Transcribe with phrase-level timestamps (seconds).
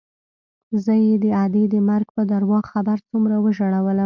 [0.83, 3.99] زه يې د ادې د مرګ په درواغ خبر څومره وژړولوم.